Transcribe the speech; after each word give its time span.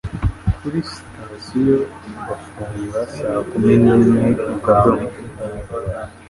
kuri 0.59 0.79
sitasiyo 0.91 1.77
bafunga 2.27 2.99
saa 3.15 3.41
kumi 3.49 3.73
n'imwe 3.83 4.25
mu 4.49 4.57
kadomo. 4.65 5.05